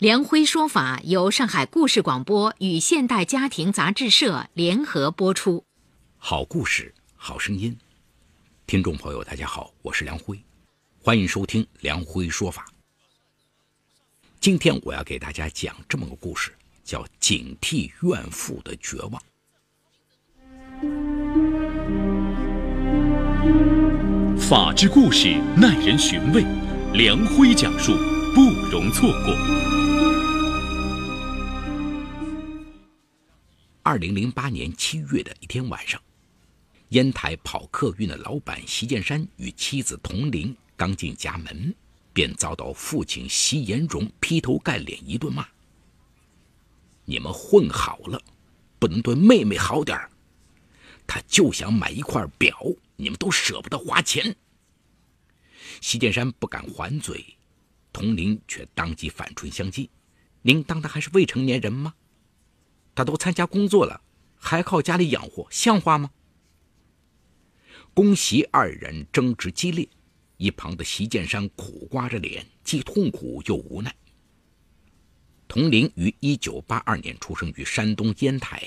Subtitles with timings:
[0.00, 5.66] 梁辉说法由上海故事广播与现代家庭杂志社联合播出。
[6.16, 7.76] 好故事，好声音。
[8.66, 10.42] 听众朋友，大家好，我是梁辉，
[11.02, 12.64] 欢迎收听梁辉说法。
[14.40, 16.50] 今天我要给大家讲这么个故事，
[16.82, 19.22] 叫《警惕怨妇的绝望》。
[24.40, 26.42] 法治故事耐人寻味，
[26.94, 27.92] 梁辉讲述
[28.34, 29.36] 不容错过。
[33.90, 36.00] 二零零八年七月的一天晚上，
[36.90, 41.74] 烟台跑客运的老板席建山与妻子童玲刚进家门，
[42.12, 45.44] 便遭到父亲席延荣劈头盖脸一顿骂
[47.04, 48.22] ：“你们混好了，
[48.78, 50.08] 不能对妹妹好点儿。
[51.04, 52.56] 她就想买一块表，
[52.94, 54.36] 你们都舍不得花钱。”
[55.82, 57.36] 席建山不敢还嘴，
[57.92, 59.88] 童玲却当即反唇相讥
[60.42, 61.92] ：“您当他还是未成年人吗？”
[63.00, 63.98] 他都参加工作了，
[64.36, 66.10] 还靠家里养活，像话吗？
[67.94, 69.88] 公媳二人争执激烈，
[70.36, 73.96] 一旁的席建山苦瓜着脸，既痛苦又无奈。
[75.48, 78.62] 童玲于一九八二年出生于山东烟台，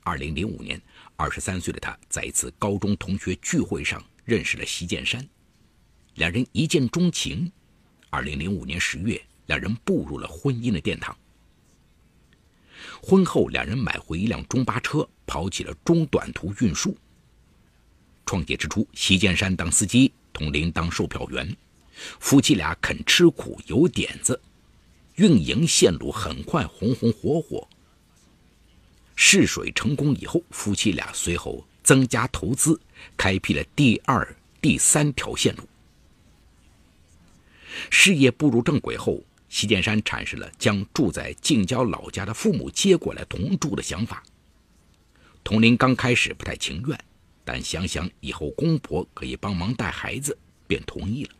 [0.00, 0.80] 二零零五年，
[1.16, 5.28] 二十三岁的他在一次高中同学聚会上认识了席建山，
[6.14, 7.52] 两人一见钟情。
[8.08, 11.14] 二零零五年十月，两人步入了婚姻的殿堂。
[13.04, 16.96] 婚后，两人买回一辆中巴车，跑起了中短途运输。
[18.24, 21.54] 创业之初，席建山当司机，童林当售票员，
[22.20, 24.40] 夫妻俩肯吃苦，有点子，
[25.16, 27.68] 运营线路很快红红火火。
[29.16, 32.80] 试水成功以后，夫妻俩随后增加投资，
[33.16, 35.68] 开辟了第二、第三条线路。
[37.90, 39.20] 事业步入正轨后。
[39.52, 44.24] 席建山产生了将住在近郊老家的父母接过来同住的想法。
[45.44, 46.98] 童林刚开始不太情愿，
[47.44, 51.30] 但想想以后公婆可以帮忙带孩子，便同意了。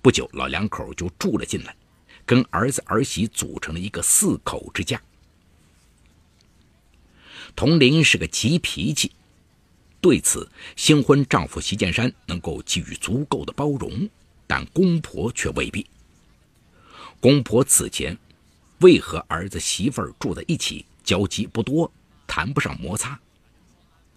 [0.00, 1.74] 不久，老两口就住了进来，
[2.24, 5.02] 跟儿子儿媳组成了一个四口之家。
[7.56, 9.10] 童林是个急脾气，
[10.00, 14.08] 对此新婚丈夫席建山能够给予足够的包容，
[14.46, 15.84] 但公婆却未必。
[17.26, 18.16] 公婆此前
[18.78, 21.90] 为和儿子媳妇住在一起，交集不多，
[22.24, 23.18] 谈不上摩擦。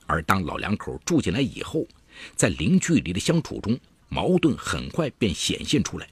[0.06, 1.88] 而当老两口住进来以后，
[2.36, 6.08] 在零距离的相处中，矛盾很快便显现出来。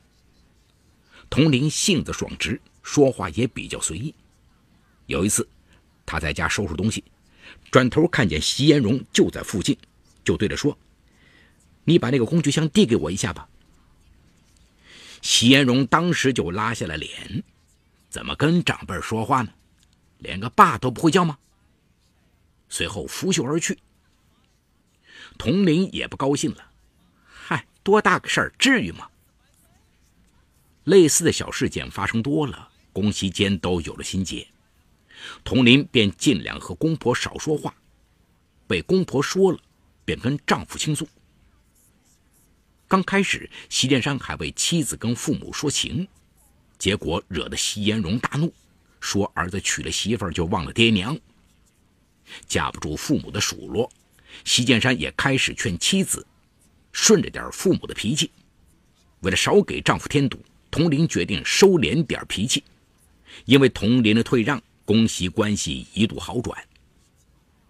[1.30, 4.12] 童林性子爽直，说话也比较随意。
[5.06, 5.48] 有一次，
[6.04, 7.04] 他在家收拾东西，
[7.70, 9.78] 转头看见席延荣就在附近，
[10.24, 10.76] 就对着说
[11.86, 13.48] ：“你把那个工具箱递给我一下吧。”
[15.22, 17.44] 席延荣当时就拉下了脸，
[18.10, 19.52] 怎么跟长辈说话呢？
[20.20, 21.38] 连个爸都不会叫吗？
[22.70, 23.78] 随后拂袖而去。
[25.38, 26.72] 童林也不高兴了，
[27.24, 29.08] 嗨，多大个事儿，至于吗？
[30.86, 34.48] 类似的小事件发生多了，公媳间都有了心结，
[35.44, 37.76] 童林便尽量和公婆少说话，
[38.68, 39.60] 被公婆说了，
[40.06, 41.08] 便跟丈夫倾诉。
[42.88, 46.08] 刚开始，席建山还为妻子跟父母说情，
[46.80, 48.54] 结果惹得席延荣大怒，
[49.02, 51.18] 说儿子娶了媳妇就忘了爹娘。
[52.48, 53.92] 架不住父母的数落，
[54.46, 56.26] 席建山也开始劝妻子
[56.94, 58.32] 顺着点父母的脾气。
[59.20, 60.40] 为了少给丈夫添堵，
[60.72, 62.64] 童玲决定收敛点脾气。
[63.44, 66.58] 因为童林的退让，公媳关系一度好转。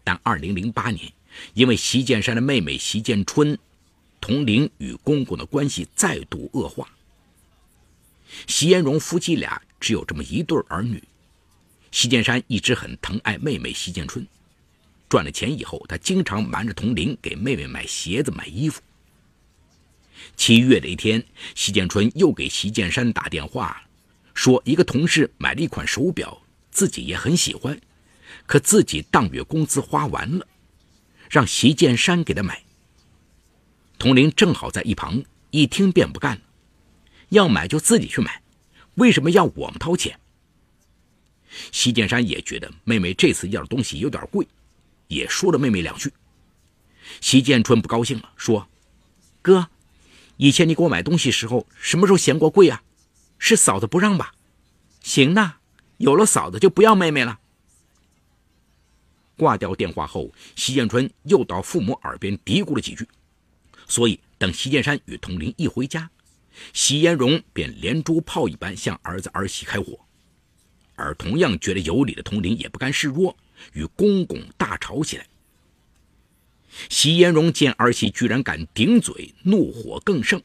[0.03, 1.11] 但2008年，
[1.55, 3.57] 因为席建山的妹妹席建春。
[4.19, 6.87] 童玲与公公的关系再度恶化。
[8.45, 11.01] 席延荣夫妻俩只有这么一对儿女，
[11.91, 14.27] 席建山一直很疼爱妹妹席建春。
[15.07, 18.81] 赚了钱以后，他经常瞒着童玲给妹妹买鞋子、买衣服。
[20.35, 21.23] 七月的一天，
[21.55, 23.81] 席建春又给席建山打电话，
[24.33, 27.79] 说一个同事买了一款手表，自己也很喜欢，
[28.45, 30.45] 可自己当月工资花完了，
[31.29, 32.66] 让席建山给他买。
[33.97, 36.41] 童玲正好在一旁，一听便不干了，
[37.29, 38.41] 要买就自己去买，
[38.95, 40.19] 为什么要我们掏钱？
[41.71, 44.47] 席建山也觉得妹妹这次要的东西有点贵，
[45.07, 46.13] 也说了妹妹两句。
[47.21, 48.67] 席建春不高兴了，说
[49.41, 49.69] ：“哥，
[50.35, 52.83] 以前你给我买东西时候，什么时候嫌过贵啊？
[53.39, 54.33] 是嫂子不让吧？
[55.01, 55.55] 行呐，
[55.97, 57.39] 有了嫂子就不要妹妹了。”
[59.37, 63.07] 挂掉电话后，席建春又到父母耳边嘀咕了几句。
[63.87, 66.09] 所以，等席建山与童林一回家，
[66.73, 69.97] 席延荣便连珠炮一般向儿子儿媳开火。
[70.95, 73.37] 而同样觉得有理的童林也不甘示弱，
[73.73, 75.25] 与公公大吵起来。
[76.89, 80.41] 席延荣见儿媳居然敢顶嘴，怒火更盛。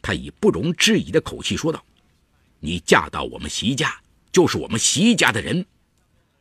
[0.00, 1.84] 他以不容置疑的口气说道
[2.60, 4.00] ：“你嫁到我们席家，
[4.32, 5.64] 就是我们席家的人。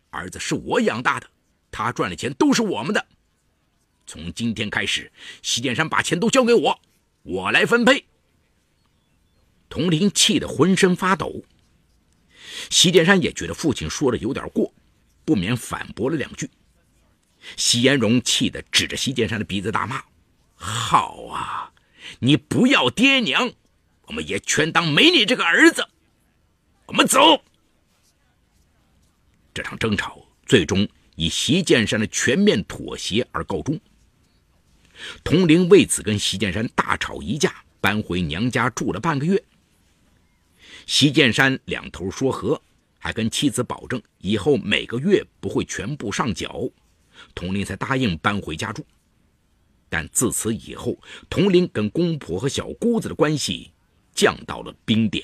[0.10, 1.28] 儿子是我养大的，
[1.72, 3.06] 他赚的钱都是我们的。
[4.06, 5.12] 从今天开始，
[5.42, 6.80] 席建山把钱都交给我，
[7.24, 8.06] 我来分配。”
[9.70, 11.44] 童林气得浑身发抖。
[12.70, 14.72] 席建山也觉得父亲说的有点过，
[15.26, 16.50] 不免反驳了两句。
[17.58, 20.04] 席延荣气得指着席建山的鼻子大骂
[20.56, 21.74] ：“好啊，
[22.20, 23.52] 你不要爹娘，
[24.04, 25.88] 我们也全当没你这个儿子。
[26.86, 27.44] 我们走。”
[29.54, 33.80] 这场争吵最终以席建山的全面妥协而告终。
[35.24, 39.44] 童玲为此跟席建山大吵一架，搬回娘家住了半个月。
[40.86, 42.62] 席建山两头说和，
[43.00, 46.70] 还跟妻子保证以后每个月不会全部上缴，
[47.34, 48.86] 童林才答应搬回家住。
[49.90, 50.98] 但自此以后，
[51.30, 53.72] 童林跟公婆和小姑子的关系
[54.14, 55.24] 降到了冰点，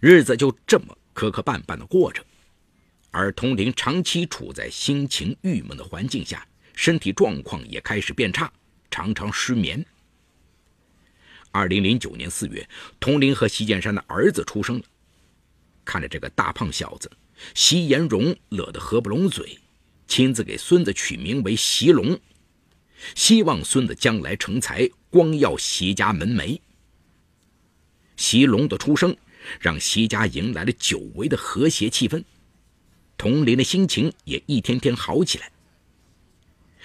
[0.00, 2.24] 日子就这么磕磕绊绊的过着。
[3.12, 6.46] 而童林长期处在心情郁闷的环境下，
[6.76, 8.52] 身体状况也开始变差，
[8.90, 9.84] 常常失眠。
[11.50, 12.68] 二零零九年四月，
[13.00, 14.84] 童林和席建山的儿子出生了。
[15.86, 17.10] 看着这个大胖小子，
[17.54, 19.58] 席延荣乐得合不拢嘴，
[20.06, 22.20] 亲自给孙子取名为席龙，
[23.14, 26.60] 希望孙子将来成才，光耀席家门楣。
[28.16, 29.16] 席龙的出生，
[29.58, 32.22] 让席家迎来了久违的和谐气氛，
[33.16, 35.50] 童林的心情也一天天好起来。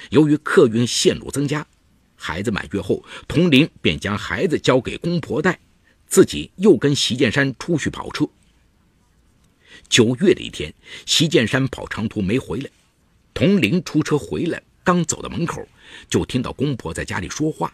[0.10, 1.66] 由于客运线路增加。
[2.16, 5.60] 孩子满月后，童林便将孩子交给公婆带，
[6.08, 8.28] 自己又跟席建山出去跑车。
[9.90, 10.74] 九月的一天，
[11.06, 12.70] 席建山跑长途没回来，
[13.34, 15.68] 童林出车回来，刚走到门口，
[16.08, 17.74] 就听到公婆在家里说话。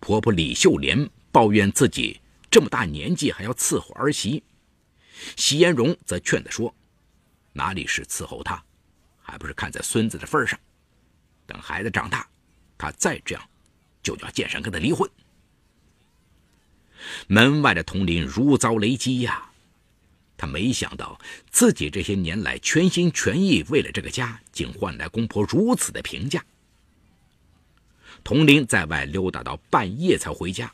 [0.00, 2.20] 婆婆李秀莲抱怨自己
[2.50, 4.42] 这么大年纪还要伺候儿媳，
[5.36, 6.74] 席延荣则劝她说
[7.52, 8.62] ：“哪里是伺候她，
[9.20, 10.58] 还不是看在孙子的份上，
[11.46, 12.26] 等孩子长大。”
[12.78, 13.42] 他再这样，
[14.02, 15.08] 就叫剑山跟他离婚。
[17.26, 19.50] 门外的童林如遭雷击呀！
[20.36, 21.18] 他没想到
[21.50, 26.44] 自己这些年来全心全意为了这个家，竟换来公婆如此的评价。
[28.22, 30.70] 童林在外溜达到半夜才回家，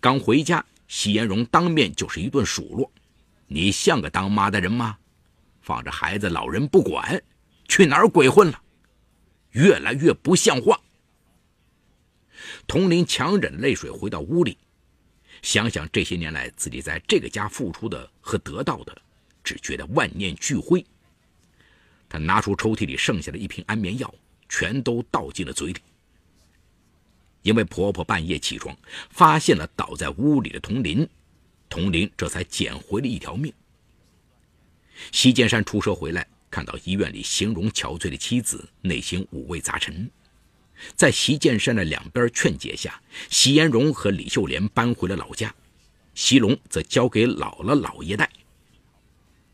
[0.00, 2.88] 刚回家，席延荣当面就是一顿数落
[3.48, 4.96] ：“你像个当妈的人吗？
[5.62, 7.20] 放着孩子老人不管，
[7.66, 8.62] 去哪儿鬼混了？
[9.52, 10.80] 越来越不像话！”
[12.66, 14.58] 童林强忍泪水回到屋里，
[15.42, 18.96] 想想这些年来自己在这个家付出的和得到的，
[19.42, 20.84] 只觉得万念俱灰。
[22.08, 24.14] 他拿出抽屉里剩下的一瓶安眠药，
[24.48, 25.80] 全都倒进了嘴里。
[27.42, 28.76] 因为婆婆半夜起床，
[29.10, 31.08] 发现了倒在屋里的童林，
[31.68, 33.52] 童林这才捡回了一条命。
[35.10, 40.08] 席建山出车回来，看到医院里形容憔悴的妻子，内心五味杂陈。
[40.94, 45.54] 在席建山的两边劝解下，席延荣和李秀莲搬回了老家，
[46.14, 48.28] 席龙则交给姥姥姥爷带。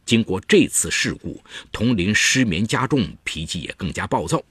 [0.05, 1.41] 经过这次事故，
[1.71, 4.43] 童林失眠加重，脾气也更加暴躁。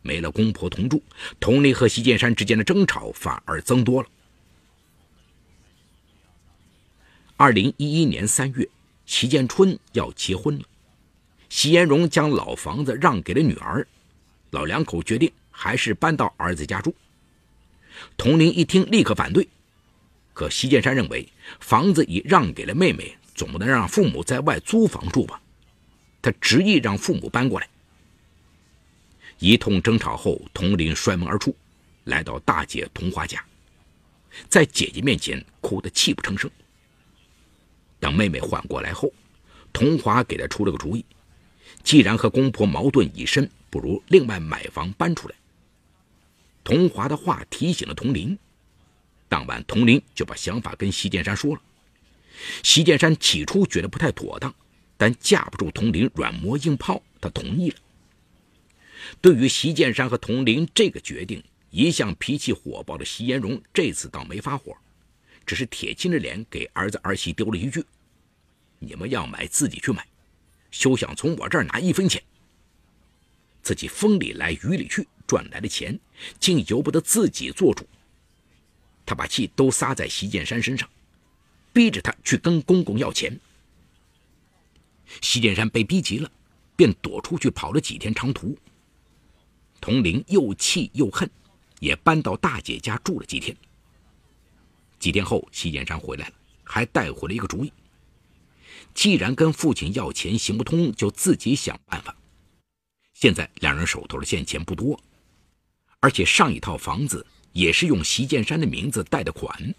[0.00, 1.00] 没了公婆同住，
[1.38, 4.08] 童林和席建山之间的争吵反而增多了。
[7.36, 8.68] 二零一一年三月，
[9.06, 10.64] 席建春要结婚了，
[11.52, 13.86] 席延荣将老房子让给了女儿，
[14.52, 15.30] 老两口决定。
[15.54, 16.92] 还是搬到儿子家住。
[18.16, 19.46] 童林一听，立刻反对。
[20.32, 21.28] 可席建山认为，
[21.60, 25.40] 房子已让给了妹妹，总不能让父母在外租房住吧？
[26.22, 27.68] 他执意让父母搬过来。
[29.38, 31.54] 一通争吵后，童林摔门而出，
[32.04, 33.44] 来到大姐童华家，
[34.48, 36.50] 在姐姐面前哭得泣不成声。
[38.00, 39.12] 等妹妹缓过来后，
[39.70, 41.04] 童华给他出了个主意：
[41.84, 45.34] 既然和公婆矛盾已深，不如另外买房搬出来。
[46.64, 48.38] 童华的话提醒了童林，
[49.28, 51.62] 当晚童林就把想法跟席建山说了。
[52.62, 54.54] 席建山起初觉得不太妥当，
[54.96, 57.76] 但架不住童林软磨硬泡，他同意了。
[59.20, 64.76] 对于席建山和童林这个决定，一向脾气火爆的席延荣这次倒没发火，
[65.44, 67.84] 只是铁青着脸给儿子儿媳丢了一句
[68.78, 70.06] ：“你们要买自己去买，
[70.72, 72.20] 休想从我这儿拿一分钱。”
[73.62, 75.96] 自己风里来雨里去赚来的钱，
[76.40, 77.86] 竟由不得自己做主。
[79.06, 80.88] 他把气都撒在席建山身上，
[81.72, 83.38] 逼着他去跟公公要钱。
[85.20, 86.30] 席建山被逼急了，
[86.74, 88.58] 便躲出去跑了几天长途。
[89.80, 91.28] 童玲又气又恨，
[91.80, 93.56] 也搬到大姐家住了几天。
[94.98, 97.72] 几天后，席建山回来了，还带回了一个主意：
[98.94, 102.14] 既然跟父亲要钱行不通，就自己想办法。
[103.14, 104.98] 现在两人手头的现钱不多，
[106.00, 109.74] 而且上一套房子也是用席建山的名字贷的款。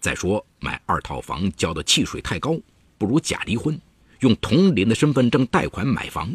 [0.00, 2.58] 再说买二套房交的契税太高，
[2.98, 3.80] 不如假离婚。
[4.20, 6.34] 用同林的身份证贷款买房，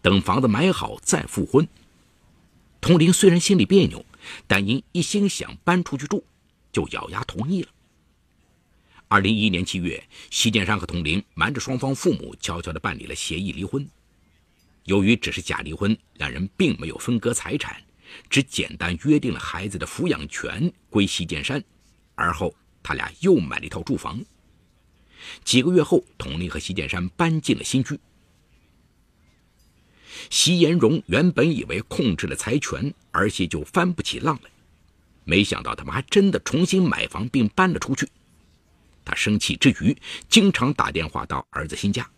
[0.00, 1.66] 等房子买好再复婚。
[2.80, 4.04] 童林虽然心里别扭，
[4.46, 6.22] 但因一心想搬出去住，
[6.72, 7.68] 就咬牙同意了。
[9.12, 10.00] 二零一一年七月，
[10.30, 13.84] 席建山和童林瞒着双方父母，悄悄地办理了协议离婚。
[14.84, 17.82] 由于只是假离婚，两人并没有分割财产，
[18.28, 21.60] 只简单约定了孩子的抚养权归席建山。
[22.14, 24.24] 而后，他俩又买了一套住房。
[25.42, 27.98] 几个月后，童林和席建山搬进了新居。
[30.30, 34.50] 席延荣原本以为控制了财权，儿媳就翻不起浪来，
[35.24, 38.08] 没想到他们还真的重新买房并搬了出去。
[39.04, 39.96] 他生气之余，
[40.28, 42.08] 经常打电话到儿子新家。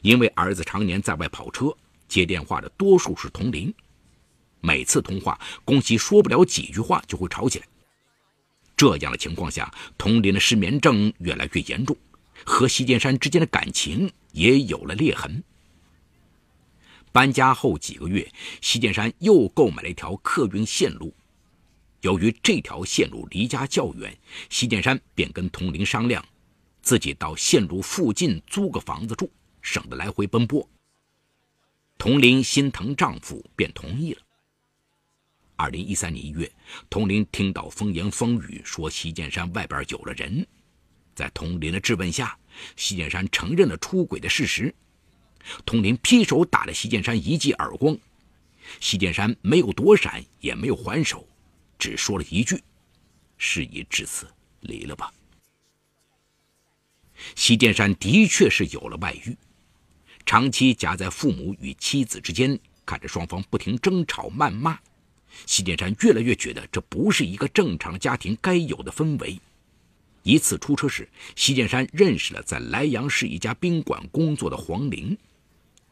[0.00, 1.74] 因为儿子常年在外跑车，
[2.08, 3.72] 接电话的多数是童林。
[4.60, 7.66] 每次通话，宫西说不了几句话就会吵起来。
[8.76, 11.96] 这样的情况下，童林的失眠症越来越严重，
[12.44, 15.42] 和席建山之间的感情也有了裂痕。
[17.12, 21.14] 搬家后几个月，席建山又购买了一条客运线路。
[22.02, 24.16] 由于这条线路离家较远，
[24.50, 26.24] 席建山便跟佟林商量，
[26.82, 29.30] 自己到线路附近租个房子住，
[29.62, 30.68] 省得来回奔波。
[31.96, 34.20] 佟林心疼丈夫，便同意了。
[35.54, 36.50] 二零一三年一月，
[36.90, 40.44] 佟林听到风言风语说席建山外边有了人，
[41.14, 42.36] 在佟林的质问下，
[42.74, 44.74] 席建山承认了出轨的事实。
[45.64, 47.96] 佟林劈手打了席建山一记耳光，
[48.80, 51.24] 席建山没有躲闪，也没有还手，
[51.82, 52.62] 只说了一句
[53.36, 54.24] ：“事已至此，
[54.60, 55.12] 离了吧。”
[57.34, 59.36] 席建山的确是有了外遇，
[60.24, 64.78] 长期夹在父母与妻子之间，看着双方不停争吵谩骂。
[65.44, 69.40] 席建山越来越觉得这不是一个正常家庭该有的氛围。
[70.22, 75.18] 一次出车时，席建山认识了在莱阳市一家宾馆工作的黄玲。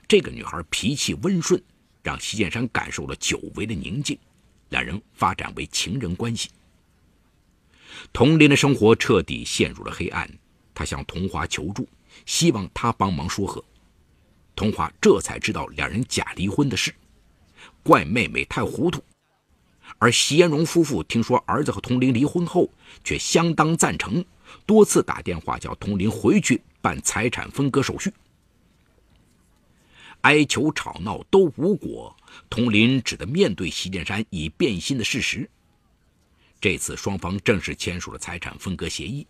[0.07, 1.61] 这个女孩脾气温顺，
[2.05, 4.17] 让席建山感受了久违的宁静。
[4.71, 6.49] 两人发展为情人关系。
[8.13, 10.29] 童林的生活彻底陷入了黑暗，
[10.75, 11.87] 他向童华求助，
[12.25, 13.63] 希望他帮忙说和。
[14.57, 16.95] 童华这才知道两人假离婚的事，
[17.83, 19.03] 怪妹妹太糊涂。
[19.99, 22.71] 而席延荣夫妇听说儿子和童林离婚后，
[23.03, 24.25] 却相当赞成，
[24.65, 28.13] 多次打电话叫童林回去办财产分割手续。
[30.23, 32.15] 哀求吵闹都无果，
[32.49, 35.49] 童林只得面对席建山已变心的事实。
[36.61, 39.27] 这次双方正式签署了财产分割协议。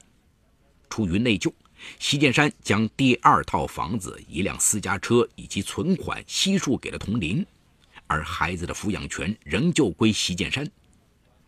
[0.89, 1.53] 出于内疚，
[2.01, 7.47] 席建山将第二套房子、一辆私家车以及存款悉数给了童林。
[8.09, 10.69] 而孩子的抚养权仍旧归席建山，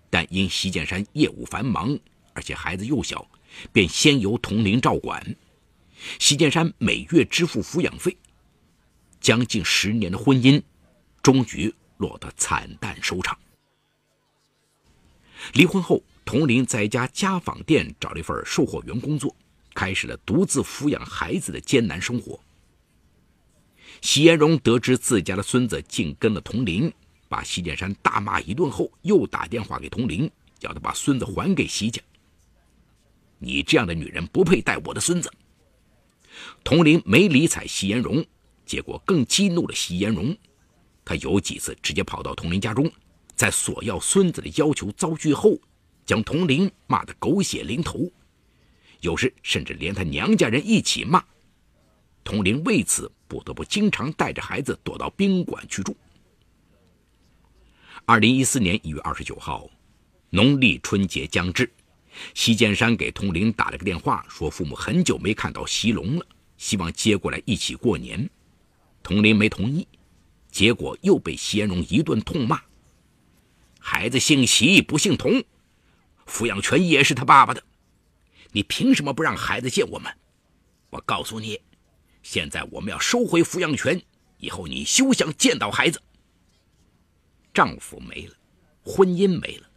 [0.09, 1.99] 但因席建山业务繁忙，
[2.35, 3.29] 而且孩子幼小，
[3.73, 5.35] 便先由童林照管。
[6.21, 8.17] 席建山每月支付抚养费，
[9.23, 10.61] 将近十年的婚姻，
[11.23, 13.39] 终于落得惨淡收场。
[15.55, 19.35] 离婚后，童林在一家家纺店找了一份售货员工作，
[19.75, 22.39] 开始了独自抚养孩子的艰难生活。
[24.01, 26.93] 席延荣得知自家的孙子竟跟了童林，
[27.29, 32.03] 把席建山大骂一顿后，又打电话给童林，叫他把孙子还给席家。
[33.39, 35.33] 你这样的女人不配带我的孙子。
[36.65, 38.25] 童林没理睬席延荣，
[38.65, 40.37] 结果更激怒了席延荣。
[41.05, 42.91] 他有几次直接跑到童林家中，
[43.35, 45.59] 在索要孙子的要求遭拒后，
[46.07, 48.11] 将童林骂得狗血淋头，
[49.01, 51.25] 有时甚至连他娘家人一起骂。
[52.25, 55.97] 童林为此不得不经常带着孩子躲到宾馆去住。
[58.05, 59.69] 二零一四年一月二十九号，
[60.31, 61.69] 农历春节将至，
[62.33, 66.27] 席建山给童林打了个电话，说父母很久没看到席龙了，
[66.57, 68.31] 希望接过来一起过年。
[69.03, 69.87] 童林没同意，
[70.51, 72.61] 结果又被席延荣一顿痛骂。
[73.79, 75.43] 孩子姓席不姓童，
[76.27, 77.63] 抚养权也是他爸爸的，
[78.53, 80.13] 你凭什么不让孩子见我们？
[80.91, 81.61] 我告诉你，
[82.23, 84.01] 现在我们要收回抚养权，
[84.39, 86.01] 以后你休想见到孩子。
[87.53, 88.35] 丈夫没了，
[88.85, 89.69] 婚姻没了，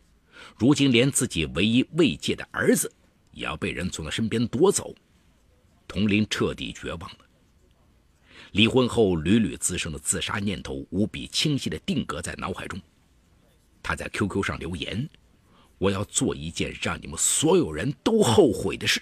[0.57, 2.93] 如今连自己唯一慰藉的儿子
[3.31, 4.93] 也要被人从他身边夺走，
[5.87, 7.24] 童林彻底绝望了。
[8.55, 12.79] 离婚后屡屡滋生的自杀念头无比清晰地定格在脑海中。
[13.83, 15.09] 他在 QQ 上留言
[15.77, 19.01] ：“我要做一件让你们所有人都后悔的事。”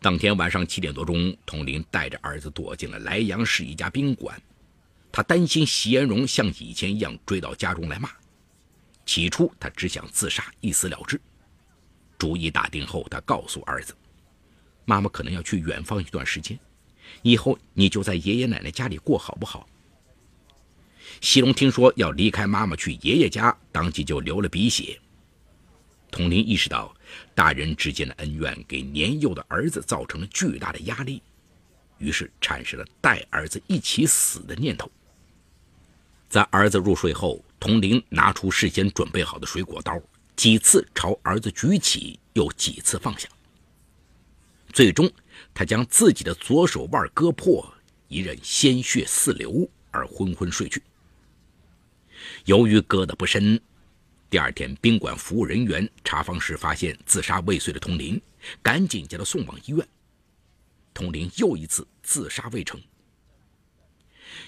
[0.00, 4.40] 当天晚上七点多钟，童林带着儿子躲进了莱阳市一家宾馆。
[5.12, 8.08] 他担心席延荣像以前一样追到家中来骂。
[9.04, 11.20] 起初，他只想自杀一死了之。
[12.16, 13.94] 主意打定后，他告诉儿子
[14.86, 16.58] ：“妈妈可能要去远方一段时间，
[17.22, 19.68] 以后你就在爷爷奶奶家里过好不好？”
[21.20, 24.98] 西龙听说要离开妈妈去爷爷家，当即就流了鼻血。
[26.10, 26.94] 童林意识到，
[27.34, 31.22] 大人之间的恩怨给年幼的儿子造成了巨大的压力，
[31.98, 34.90] 于是产生了带儿子一起死的念头。
[36.28, 40.00] 在儿子入睡后，童玲拿出事先准备好的水果刀，
[40.36, 43.28] 几次朝儿子举起，又几次放下。
[44.72, 45.10] 最终，
[45.52, 47.72] 他将自己的左手腕割破，
[48.08, 50.82] 一人鲜血四流，而昏昏睡去。
[52.44, 53.60] 由于割得不深，
[54.30, 58.20] 第二天宾馆服务人员查房时发现自杀未遂的童林，
[58.62, 59.86] 赶紧将他送往医院。
[60.94, 62.80] 童林又一次自杀未成。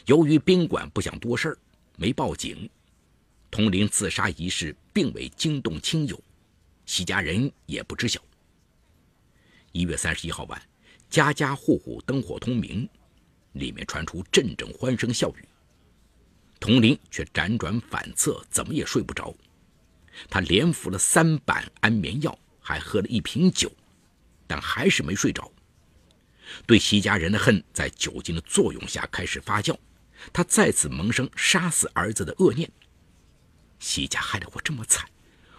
[0.06, 1.58] 由于宾馆不想多事儿。
[1.98, 2.68] 没报警，
[3.50, 6.22] 童林自杀一事并未惊动亲友，
[6.84, 8.20] 席家人也不知晓。
[9.72, 10.60] 一月三十一号晚，
[11.08, 12.88] 家家户户灯火通明，
[13.52, 15.48] 里面传出阵阵欢声笑语。
[16.58, 19.34] 童林却辗转反侧，怎么也睡不着。
[20.28, 23.70] 他连服了三板安眠药，还喝了一瓶酒，
[24.46, 25.52] 但还是没睡着。
[26.66, 29.76] 对席家人的恨在酒精的作用下开始发酵。
[30.32, 32.70] 他再次萌生杀死儿子的恶念。
[33.78, 35.06] 西家害得我这么惨，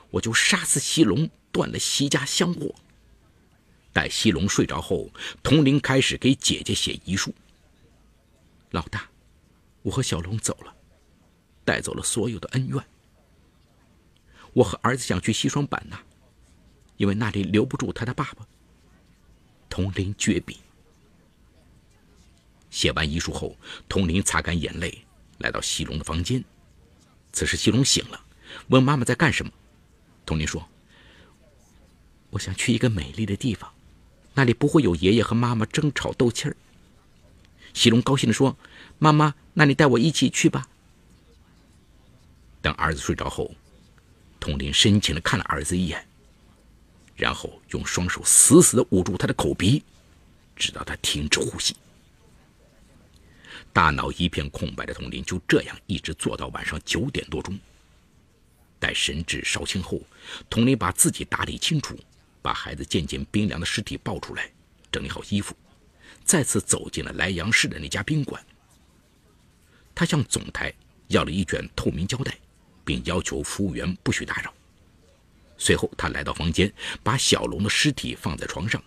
[0.10, 2.74] 我就杀死西龙，断了西家香火。
[3.98, 5.10] 待西龙睡着后，
[5.42, 7.34] 童林开始给姐姐写遗书。
[8.70, 9.10] 老大，
[9.82, 10.76] 我和小龙走了，
[11.66, 12.80] 带走了所有的恩怨。
[14.54, 16.00] 我和儿子想去西双版纳，
[16.98, 18.46] 因为那里留不住他的爸爸。
[19.68, 20.60] 童林绝笔。
[22.70, 23.58] 写完遗书后，
[23.90, 24.96] 童林擦干眼泪，
[25.40, 26.46] 来到西龙的房间。
[27.34, 28.24] 此时，西龙醒了，
[28.68, 29.52] 问妈妈在干什么。
[30.24, 30.70] 童林说
[32.30, 33.74] ：“我想去一个美丽的地方，
[34.38, 36.56] 那里不会有爷爷和妈妈争吵斗气儿。”
[37.73, 38.56] 西龙高兴地说
[39.00, 40.67] ：“妈妈，那你带我一起去吧。”
[42.62, 43.54] 等儿子睡着后，
[44.39, 46.08] 童林深情地看了儿子一眼，
[47.15, 49.84] 然后用双手死死地捂住他的口鼻，
[50.56, 51.76] 直到他停止呼吸。
[53.73, 57.58] 大脑一片空白的童林就这样一直坐到晚上九点多钟。
[58.80, 60.02] 待神志稍清后，
[60.50, 61.97] 童林把自己打理清楚，
[62.48, 64.50] 把孩子渐渐冰凉的尸体抱出来，
[64.90, 65.54] 整理好衣服，
[66.24, 68.42] 再次走进了莱阳市的那家宾馆。
[69.94, 70.74] 他向总台
[71.10, 72.34] 要了一卷透明胶带，
[72.86, 74.54] 并要求服务员不许打扰。
[75.58, 76.72] 随后，他来到房间，
[77.04, 78.82] 把小龙的尸体放在床上，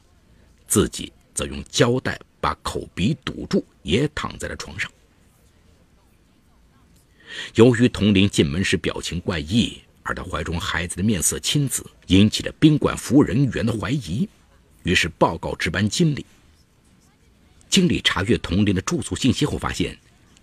[0.67, 2.19] 自己则用胶带。
[2.43, 4.91] 把口鼻堵住，也躺在了床上。
[7.57, 14.29] 由于童林进门时表情怪异，而他怀中孩子的面色青紫，引起了宾馆服务人员的怀疑，
[14.83, 16.25] 于是报告值班经理。
[17.69, 19.97] 经理查阅童林的住宿信息后，发现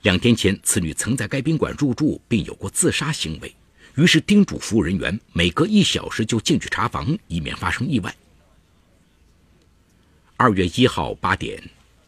[0.03, 3.53] 两天前此女曾在该宾馆入住，并有过自杀行为，
[3.95, 8.15] 于是叮嘱服务人员每隔一小时就进去查房，以免发生意外。
[10.37, 11.61] 二月一号八点。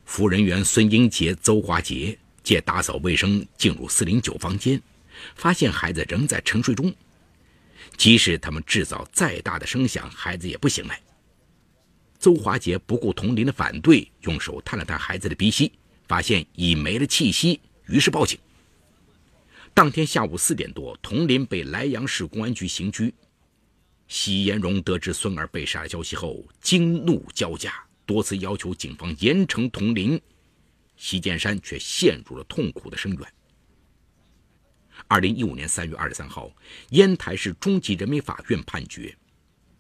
[0.06, 4.82] 服务人员孙英杰、邹华杰借打扫卫生进入四零九房间，
[5.36, 6.92] 发现孩子仍在沉睡中。
[8.00, 11.02] 即使他们制造再大的声响，孩子也不醒来。
[12.18, 15.74] 邹华杰不顾童林的反对，用手探了探孩子的鼻息，
[16.08, 18.40] 发现已没了气息，于是报警。
[19.74, 23.14] 当天下午四点多，童林被莱阳市公安局刑拘。
[24.08, 27.74] 席延荣得知孙儿被杀的消息后，惊怒交加。
[28.06, 30.20] 多次要求警方严惩童林，
[30.96, 33.34] 席建山却陷入了痛苦的深渊。
[35.08, 36.52] 二零一五年三月二十三号，
[36.90, 39.16] 烟台市中级人民法院判决，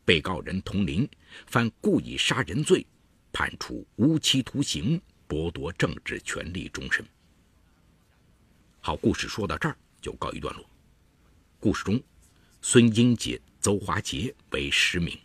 [0.05, 1.08] 被告人童林
[1.47, 2.86] 犯故意杀人罪，
[3.32, 7.05] 判处无期徒刑，剥夺政治权利终身。
[8.82, 10.67] 好，故事说到这儿就告一段落。
[11.60, 12.01] 故事中，
[12.62, 15.15] 孙英杰、邹华杰为实名。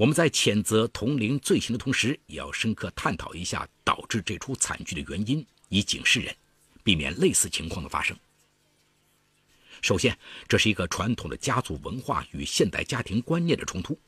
[0.00, 6.34] 我们在谴责童林罪行的同时，也要深刻探讨一下导致这出惨剧的原因，以警示人，
[6.82, 8.16] 避免类似情况的发生。
[9.82, 13.98] 首先，这是一个传统的家族文化与现代家庭观念的冲突。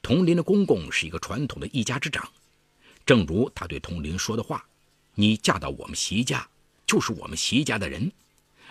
[0.00, 2.26] 童林的公公是一个传统的一家之长，
[3.04, 4.66] 正如他对童林说的话
[5.16, 6.48] ：“你嫁到我们席家，
[6.86, 8.10] 就是我们席家的人，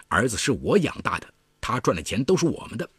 [0.07, 2.89] 儿子是我养大的，他赚的钱都是我们的。”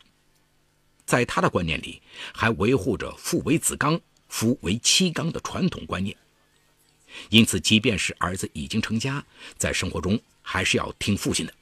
[1.04, 2.00] 在他的观念里，
[2.32, 6.16] 还维护着父为子纲、夫为妻纲的传统观念。
[7.30, 9.24] 因此，即便是儿子已经成家，
[9.56, 11.52] 在生活中还是要听父亲的。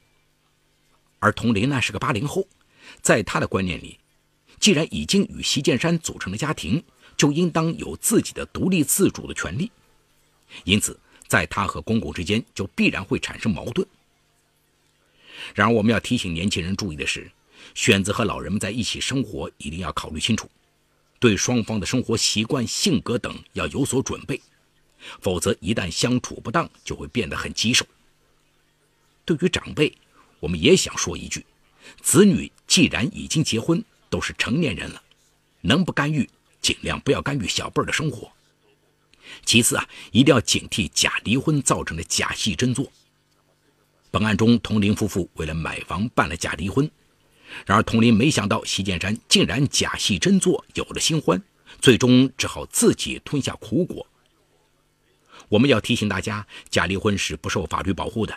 [1.18, 2.46] 而童林呢是个八零后，
[3.00, 3.98] 在他的观念里，
[4.58, 6.82] 既然已经与席建山组成了家庭，
[7.16, 9.70] 就应当有自己的独立自主的权利。
[10.64, 13.86] 因此，在他和公公之间就必然会产生矛盾。
[15.54, 17.30] 然而，我们要提醒年轻人注意的是。
[17.74, 20.50] 选择和老人们在一起生活，一定要考虑清楚，
[21.18, 24.40] 对双方的生活习惯、性格等要有所准备，
[25.20, 27.86] 否则一旦相处不当，就会变得很棘手。
[29.24, 29.96] 对于长辈，
[30.40, 31.46] 我们也想说一句：
[32.00, 35.02] 子女既然已经结婚，都是成年人了，
[35.60, 36.28] 能不干预
[36.60, 38.30] 尽量不要干预小辈儿的生活。
[39.44, 42.90] 其次啊，一定要警惕假离婚造成的假戏真做。
[44.10, 46.90] 本案中，同龄夫妇为了买房办了假离婚。
[47.66, 51.42] 然而，童林没想到席建山竟然假戏真做，有了新欢，
[51.80, 54.06] 最终只好自己吞下苦果。
[55.48, 58.34] 我们要提醒大家，假离婚是不受法律保护的，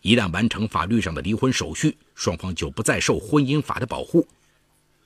[0.00, 4.26] 一旦完成法律上的离婚手续，双方就不再受婚姻法的保护。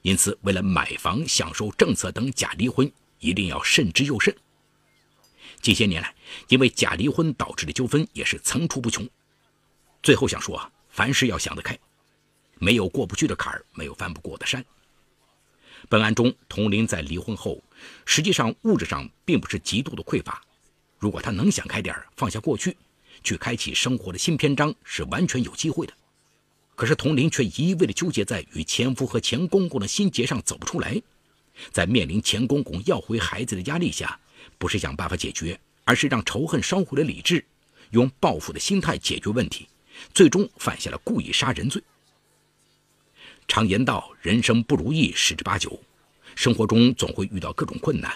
[0.02, 2.90] 因此，为了买房、享受政策等假离婚，
[3.20, 4.34] 一定要慎之又慎。
[5.62, 6.14] 近些年来，
[6.48, 9.08] 因为假离婚导致的纠纷也是层出不穷。
[10.02, 11.76] 最后想说啊，凡事要想得开。
[12.58, 14.64] 没有过不去的坎儿，没有翻不过的山。
[15.88, 17.62] 本案中，童林在离婚后，
[18.04, 20.42] 实际上物质上并不是极度的匮乏。
[20.98, 22.76] 如果他能想开点儿，放下过去，
[23.22, 25.92] 去开启生活的新篇章，是完全有机会的。
[26.74, 31.00] 可是童林却一味的纠结在与前夫和前公公的心结上走不出来，
[31.70, 34.18] 在面临前公公要回孩子的压力下，
[34.58, 37.44] 不是想办法解决，而是让仇恨烧毁了理智，
[37.90, 39.68] 用报复的心态解决问题，
[40.12, 41.82] 最终犯下了故意杀人罪。
[43.48, 45.80] 常言道：“人生不如意十之八九，
[46.34, 48.12] 生活中总会遇到各种困难，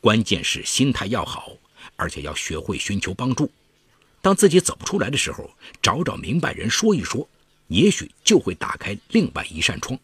[0.00, 1.52] 关键是心态要好，
[1.96, 3.50] 而且要学会寻求帮助。
[4.20, 7.28] 当自己走不出来的时候，找找明白人说一说，
[7.68, 9.98] 也许就会打开另外一扇窗。”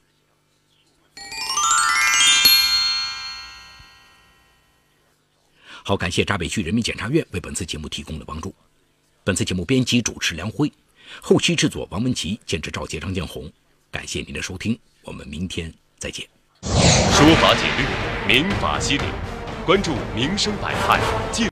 [5.84, 8.54] 好，感谢闸北区人民检察院为本次节目提供的帮助。
[9.22, 10.72] 本次节目编辑主持梁辉，
[11.20, 13.52] 后期制作王文琪，监制赵杰、张建红。
[13.92, 16.26] 感谢您的收听，我们明天再见。
[16.62, 17.84] 说法解律，
[18.26, 19.04] 民法析理，
[19.66, 20.98] 关注民生百态。